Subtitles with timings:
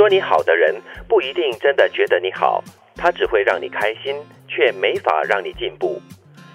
[0.00, 0.74] 说你好的人
[1.06, 2.64] 不一定真的觉得你好，
[2.96, 4.16] 他只会让你开心，
[4.48, 6.00] 却没法让你进步。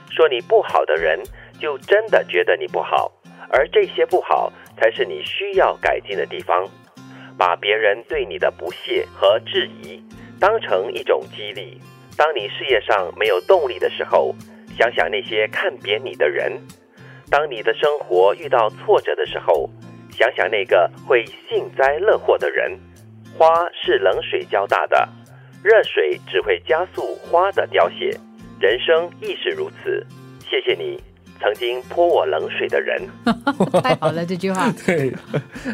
[0.10, 1.21] 说你不好的人
[1.60, 3.12] 就真的觉得你不好，
[3.52, 6.68] 而这些不好才是你需要改进的地方。
[7.38, 10.04] 把别人对你的不屑和质疑
[10.39, 11.80] 当成一种激励。
[12.18, 14.34] 当你事业上没有动力的时候，
[14.75, 16.52] 想想那些看扁你的人；
[17.30, 19.70] 当你的生活遇到挫折的时候，
[20.09, 22.76] 想想那个会幸灾乐祸的人。
[23.38, 25.07] 花是冷水浇大的，
[25.63, 28.17] 热水只会加速花的凋谢。
[28.59, 30.05] 人生亦是如此。
[30.49, 30.99] 谢谢你。
[31.38, 32.98] 曾经泼我冷水的人，
[33.84, 34.71] 太好了这句话。
[34.88, 35.13] 对，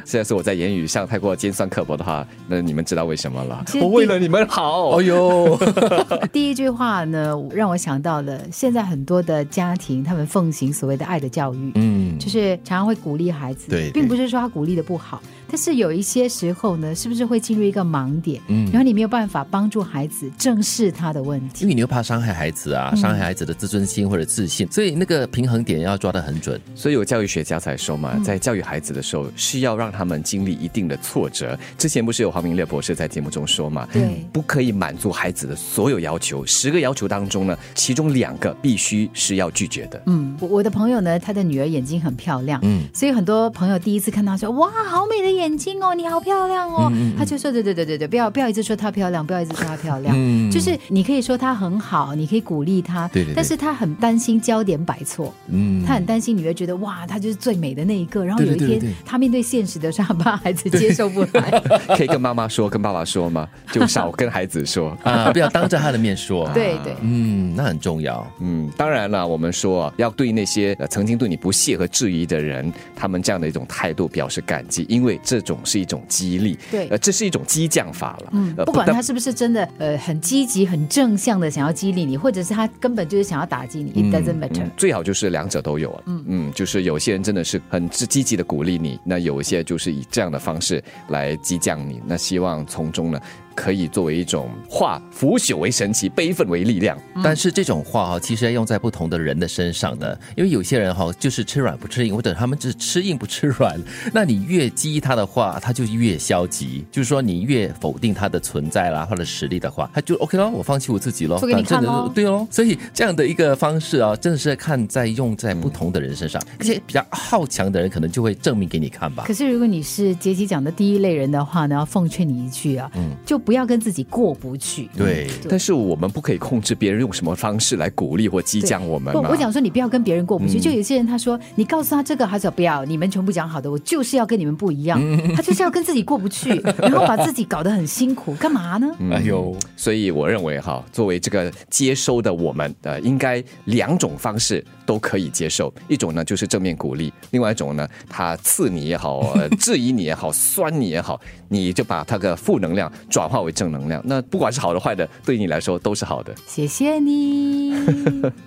[0.03, 3.63] 现在是我在言语上太过尖酸刻薄的话，那你们知道为什么了？
[3.79, 4.89] 我为了你们好。
[4.97, 5.55] 哎呦，
[6.33, 21.67] 第一句话呢，让我想到了现在很多的家庭，他们奉行所谓的爱的教育，嗯，就是常常会鼓励孩子，对对并不是说他鼓励的不好，但是有一些时候呢，是不是会进入一个盲点，嗯然后你没有办法帮助孩子正视他的问题因。
[21.67, 26.59] 为你又怕伤害孩子啊，伤害孩子的自尊心或者自信，所以那个平衡点要抓得很准。
[26.73, 31.59] 所以有教育学家才说嘛，在教育孩子的时候，是要让他们经历一定的挫折。
[31.77, 40.01] 之前不是有黄明烈博士在节目中说嘛，对不可以满足孩子的所有要求，十个要求当中呢，其中两个必须是要拒绝的。
[40.05, 61.61] 嗯，我我的朋友呢，他的女儿眼睛很漂亮，嗯所以很多朋友第一次看到说，哇，好美的眼睛哦，你好漂亮哦，嗯他就说，对对对对对，不要不要一直说她漂亮，不要一直说她漂亮，嗯就是你可以说她很好，你可以鼓励她，对对对但是她很担心焦点摆错，嗯她很担心你会觉得哇，她就是最美的那一个，然后有一天对对对对他面对现实的时候，他怕孩子接受不来，
[61.95, 63.47] 可以跟妈妈说，跟爸爸说吗？
[63.71, 64.97] 就少跟孩子说。
[65.03, 66.49] 啊，不要当着他的面说。
[66.53, 66.95] 对对。
[67.01, 68.25] 嗯，那很重要。
[68.39, 84.61] 嗯，当然了，我们说啊要对那些、呃、曾经对你不屑和质疑的人，他们这样的一种态度表示感激，因为这种是一种激励，对呃，这是一种激将法了，嗯，呃不管他是不是真的呃很积极、很正向的想要激励你，或者是他根本就是想要打击你、t doesn't matter。
[84.63, 86.03] 嗯最好就是两者都有啊。
[86.05, 92.01] 嗯就是有些人真的是很积极的鼓励你，那有一些就是以这样的方式来激将你。
[92.05, 93.21] 那希望从中呢，
[93.55, 96.97] 可以作为一种化腐朽为神奇，悲愤为力量。
[97.23, 103.79] 但是这种话哈，其实要用在不同的人的身上的，因为有些人哈就是吃软不吃硬，或者他们只吃硬不吃软。
[104.13, 112.47] 那你越激他的话，他就越消极，就是说你越否定他的存在啦他的实力的话，他就 OK 咯，我放弃我自己喽，做给你看反正咯对哦。
[112.49, 119.33] 所以这样的一个方式啊，真的是看在用在不同的人身上，而且比较好强的人可能就会证明给你看吧可。
[119.33, 124.89] 是如果你是杰西讲的第一类人的话呢，要奉劝你一句啊，嗯就不要跟自己过不去。
[124.97, 130.57] 对，但是我们不可以控制别人用什么方式来鼓励或激将我们不，我讲说你不要跟别人过不去。
[130.57, 134.99] 嗯就有些人他说，你告诉他这个，他说不要，你们全部讲好的，我就是要跟你们不一样。
[135.01, 138.87] 嗯 他就是要跟自己过不去， 然后把自己搞得很辛苦，干嘛呢？
[139.11, 145.73] 哎呦，所以我认为哈，作为这个接收的我们，呃，应该两种方式都可以接受。
[145.87, 151.19] 一种呢就是正面鼓励，另外一种呢，他刺你也好，呃、质疑你也好， 酸你也好，
[151.49, 154.01] 你就把他的负能量转化为正能量。
[154.05, 156.35] 那不管是好的坏的，对你来说都是好的。
[156.45, 157.60] 谢谢你。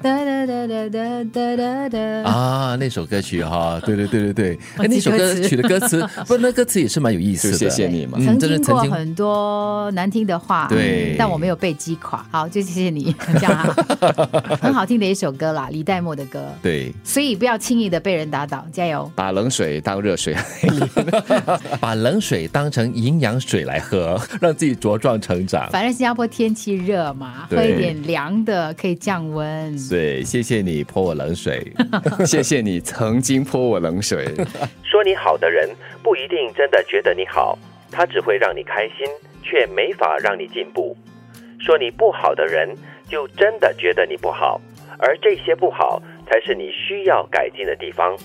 [0.03, 1.99] 哒 哒哒哒哒哒哒哒。
[2.31, 7.57] 啊，那首歌曲哈，对对对对对，哎，那首歌曲的歌词， 不，那歌词也是蛮有意思的。
[7.57, 8.19] 谢谢你嘛。
[8.21, 12.25] 嗯曾真的曾经经过很多难听的话，对但我没有被击垮。
[12.31, 13.77] 好，就谢谢你， 这样啊，
[14.61, 16.45] 很好听的一首歌啦，李代沫的歌。
[16.63, 19.11] 对，所以不要轻易的被人打倒，加油！
[19.15, 20.35] 把冷水当热水，
[21.81, 25.69] 把冷水当成营养水来喝，让自己茁壮成长。
[25.71, 29.77] 反正新加坡天气热嘛，喝一点凉的可以降温。
[29.89, 31.73] 对，谢谢你泼我冷水。
[32.27, 34.27] 谢谢你曾经泼我冷水。
[34.83, 35.71] 说你好的人
[36.03, 37.57] 不一定真的觉得你好，
[37.93, 39.07] 他只会让你开心，
[39.41, 40.97] 却没法让你进步。
[41.61, 42.77] 说你不好的人
[43.09, 44.61] 就真的觉得你不好，
[44.99, 48.17] 而这些不好才是你需要改进的地方。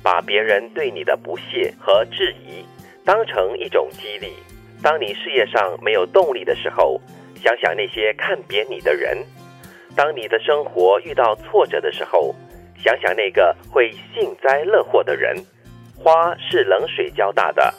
[0.00, 2.64] 把别人对你的不屑和质疑
[3.04, 4.32] 当成一种激励。
[4.80, 7.00] 当你事业上没有动力的时候，
[7.42, 9.18] 想想那些看扁你的人；
[9.96, 12.34] 当你的生活遇到挫折的时候，
[12.78, 15.36] 想想那个会幸灾乐祸的人。
[15.96, 17.74] 花是冷水浇大的，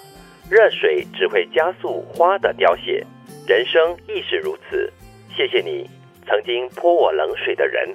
[0.50, 3.04] 热水只会加速花的凋谢。
[3.48, 4.92] 人生亦是如此。
[5.36, 5.90] 谢谢你
[6.28, 7.90] 曾经泼我冷水的人。